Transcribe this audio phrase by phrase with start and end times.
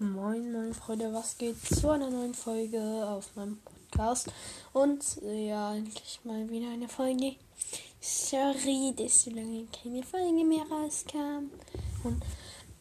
[0.00, 4.30] Leute, was geht zu einer neuen Folge auf meinem Podcast?
[4.72, 7.34] Und ja, endlich mal wieder eine Folge.
[8.00, 11.50] Sorry, dass so lange keine Folge mehr rauskam.
[12.04, 12.22] Und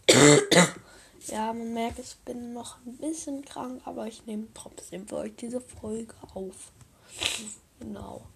[1.28, 5.36] ja, man merkt, ich bin noch ein bisschen krank, aber ich nehme trotzdem für euch
[5.38, 6.72] diese Folge auf.
[7.80, 8.28] Genau.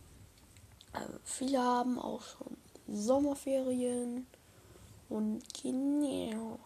[0.92, 4.26] Also viele haben auch schon Sommerferien.
[5.08, 6.58] Und genau.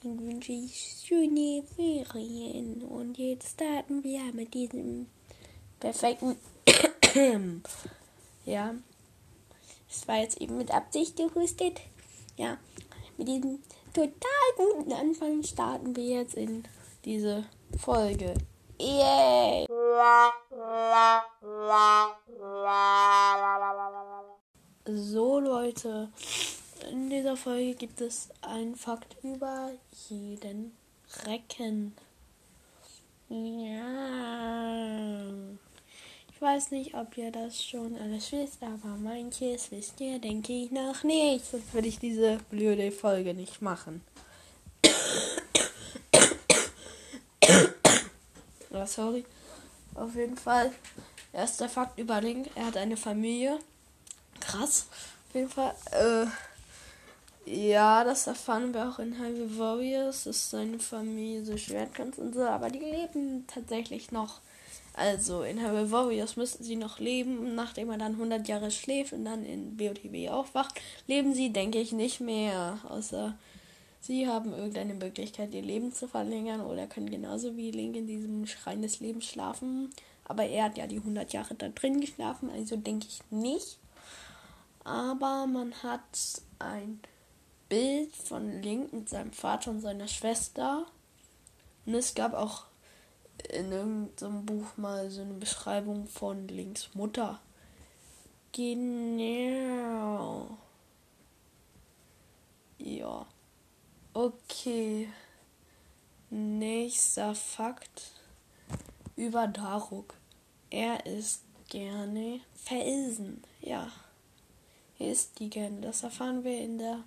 [0.00, 2.82] Deswegen wünsche ich schöne Ferien.
[2.82, 5.06] Und jetzt starten wir mit diesem
[5.80, 6.36] perfekten.
[8.44, 8.74] ja.
[9.90, 11.80] Es war jetzt eben mit Absicht gehustet.
[12.36, 12.58] Ja.
[13.16, 13.60] Mit diesem
[13.92, 14.12] total
[14.56, 16.62] guten Anfang starten wir jetzt in
[17.04, 17.44] diese
[17.76, 18.34] Folge.
[18.78, 19.66] Yay!
[24.86, 26.12] So Leute,
[26.84, 29.72] in dieser Folge gibt es einen Fakt über
[30.08, 30.72] jeden
[31.26, 31.94] Recken.
[33.28, 34.08] Ja.
[36.32, 40.70] Ich weiß nicht, ob ihr das schon alles wisst, aber manches wisst ihr, denke ich,
[40.70, 41.44] noch nicht.
[41.44, 44.02] Sonst würde ich diese blöde Folge nicht machen.
[48.70, 49.24] oh, sorry.
[49.94, 50.72] Auf jeden Fall.
[51.32, 52.48] Erster Fakt über Link.
[52.54, 53.58] Er hat eine Familie.
[54.40, 54.86] Krass.
[55.28, 55.74] Auf jeden Fall.
[55.90, 56.26] Äh,
[57.48, 62.42] ja, das erfahren wir auch in Highway Warriors, dass seine Familie so Schwertkampf und so,
[62.42, 64.40] aber die leben tatsächlich noch.
[64.92, 69.24] Also in Highway Warriors müssten sie noch leben, nachdem er dann 100 Jahre schläft und
[69.24, 72.80] dann in BOTB aufwacht, leben sie, denke ich, nicht mehr.
[72.88, 73.38] Außer
[74.00, 78.46] sie haben irgendeine Möglichkeit, ihr Leben zu verlängern oder können genauso wie Link in diesem
[78.46, 79.90] Schrein des Lebens schlafen.
[80.24, 83.78] Aber er hat ja die 100 Jahre da drin geschlafen, also denke ich nicht.
[84.82, 86.02] Aber man hat
[86.58, 87.00] ein
[87.68, 90.86] Bild von Link mit seinem Vater und seiner Schwester.
[91.86, 92.64] Und es gab auch
[93.50, 97.40] in irgendeinem Buch mal so eine Beschreibung von Links Mutter.
[98.52, 100.58] Genau.
[102.78, 103.26] Ja.
[104.14, 105.08] Okay.
[106.30, 108.12] Nächster Fakt
[109.16, 110.14] über Daruk.
[110.70, 113.42] Er isst gerne Felsen.
[113.60, 113.90] Ja.
[114.98, 115.80] Er isst die gerne.
[115.80, 117.04] Das erfahren wir in der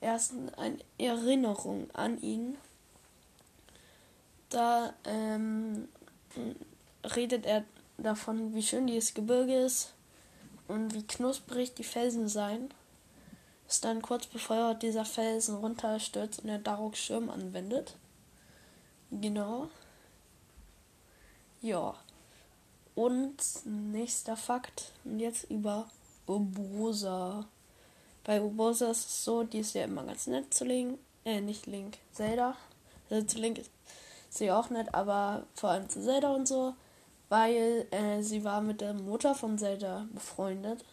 [0.00, 2.56] ersten eine Erinnerung an ihn.
[4.50, 5.88] Da ähm,
[7.04, 7.64] redet er
[7.98, 9.92] davon, wie schön dieses Gebirge ist
[10.68, 12.72] und wie knusprig die Felsen seien.
[13.68, 17.96] Ist dann kurz bevor dieser Felsen runterstürzt und er Daruk Schirm anwendet.
[19.10, 19.68] Genau.
[21.60, 21.94] Ja.
[22.94, 24.92] Und nächster Fakt.
[25.04, 25.90] Und jetzt über
[26.26, 27.46] Urbosa.
[28.28, 30.98] Bei Urbosa ist es so, die ist ja immer ganz nett zu Link.
[31.24, 32.58] Äh, nicht Link, Zelda.
[33.08, 33.70] Also zu Link ist
[34.28, 36.74] sie auch nett, aber vor allem zu Zelda und so.
[37.30, 40.84] Weil äh, sie war mit der Mutter von Zelda befreundet.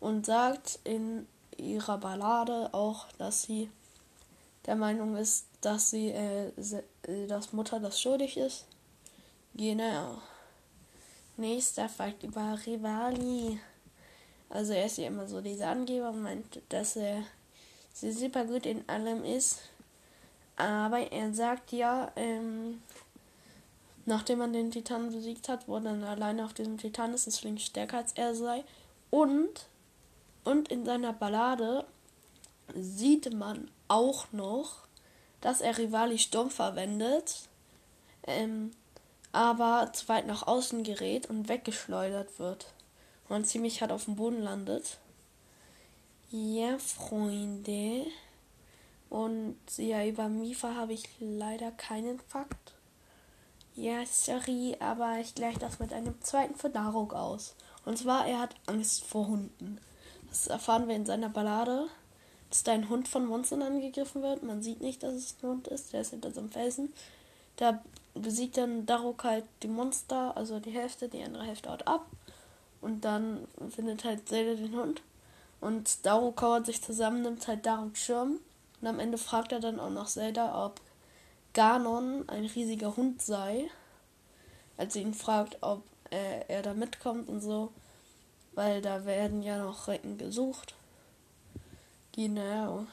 [0.00, 1.26] Und sagt in
[1.58, 3.70] ihrer Ballade auch, dass sie
[4.64, 6.52] der Meinung ist, dass sie, äh,
[7.28, 8.64] dass Mutter das schuldig ist.
[9.52, 10.22] Genau.
[11.36, 13.60] Nächster Fakt über Rivali.
[14.48, 17.22] Also er ist ja immer so dieser Angeber und meint, dass er
[17.92, 19.60] super gut in allem ist.
[20.56, 22.80] Aber er sagt ja, ähm,
[24.06, 27.98] nachdem man den Titan besiegt hat, wo dann alleine auf diesem Titan ist, Link stärker
[27.98, 28.64] als er sei.
[29.10, 29.66] Und,
[30.44, 31.84] und in seiner Ballade
[32.74, 34.86] sieht man auch noch,
[35.40, 37.48] dass er Rivali Sturm verwendet,
[38.26, 38.72] ähm,
[39.32, 42.66] aber zu weit nach außen gerät und weggeschleudert wird
[43.28, 44.98] und ziemlich hart auf dem Boden landet.
[46.30, 48.06] Ja, Freunde.
[49.10, 52.74] Und ja, über Mifa habe ich leider keinen Fakt.
[53.74, 57.54] Ja, sorry, aber ich gleiche das mit einem zweiten für Daruk aus.
[57.84, 59.78] Und zwar, er hat Angst vor Hunden.
[60.28, 61.86] Das erfahren wir in seiner Ballade,
[62.50, 64.42] dass da ein Hund von Monstern angegriffen wird.
[64.42, 66.92] Man sieht nicht, dass es ein Hund ist, der ist hinter so einem Felsen.
[67.56, 67.82] Da
[68.14, 72.06] besiegt dann Daruk halt die Monster, also die Hälfte, die andere Hälfte haut ab.
[72.86, 75.02] Und dann findet halt Zelda den Hund.
[75.60, 78.38] Und Daruk kauert sich zusammen, nimmt halt Daruk Schirm.
[78.80, 80.80] Und am Ende fragt er dann auch noch Zelda, ob
[81.52, 83.68] Ganon ein riesiger Hund sei.
[84.76, 87.72] Als sie ihn fragt, ob äh, er da mitkommt und so.
[88.52, 90.76] Weil da werden ja noch Recken gesucht.
[92.12, 92.86] Genau.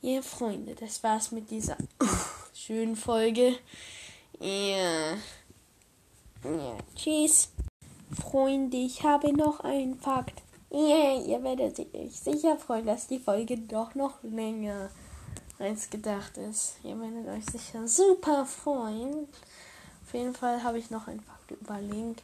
[0.00, 1.76] Ja, Freunde, das war's mit dieser
[2.52, 3.54] schönen Folge.
[4.40, 5.12] Ja.
[6.42, 7.52] Ja, tschüss.
[8.14, 10.42] Freunde, ich habe noch einen Fakt.
[10.70, 14.90] Yeah, ihr werdet euch sicher freuen, dass die Folge doch noch länger
[15.58, 16.76] eins gedacht ist.
[16.82, 19.28] Ihr werdet euch sicher super freuen.
[20.04, 22.22] Auf jeden Fall habe ich noch ein Fakt über Link.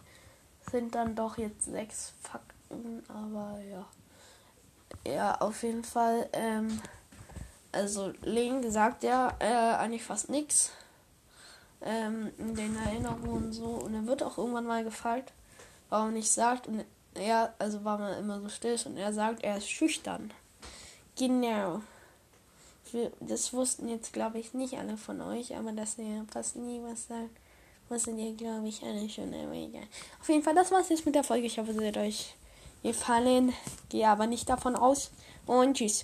[0.71, 3.87] Sind dann doch jetzt sechs Fakten, aber ja.
[5.11, 6.29] Ja, auf jeden Fall.
[6.33, 6.81] Ähm,
[7.73, 10.73] also Link sagt ja äh, eigentlich fast nichts
[11.81, 13.67] ähm, in den Erinnerungen und so.
[13.67, 15.33] Und er wird auch irgendwann mal gefragt,
[15.89, 16.67] warum nicht sagt.
[16.67, 18.87] Und er, also warum er immer so still ist.
[18.87, 20.33] Und er sagt, er ist schüchtern.
[21.19, 21.83] Genau.
[23.21, 27.07] Das wussten jetzt, glaube ich, nicht alle von euch, aber dass er fast nie was
[27.07, 27.37] sagt,
[27.89, 29.33] wussten ihr, glaube ich, alle schon.
[29.35, 29.83] Aber.
[30.21, 31.47] Auf jeden Fall, das war's jetzt mit der Folge.
[31.47, 32.35] Ich hoffe, es hat euch
[32.83, 33.53] gefallen.
[33.89, 35.11] Gehe aber nicht davon aus.
[35.47, 35.97] Und tschüss.